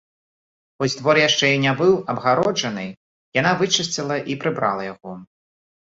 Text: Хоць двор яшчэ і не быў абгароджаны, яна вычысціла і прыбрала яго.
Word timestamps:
Хоць 0.83 0.97
двор 1.01 1.19
яшчэ 1.27 1.49
і 1.57 1.59
не 1.67 1.73
быў 1.83 1.93
абгароджаны, 2.13 2.85
яна 3.41 3.51
вычысціла 3.63 4.15
і 4.33 4.43
прыбрала 4.45 4.91
яго. 4.93 5.13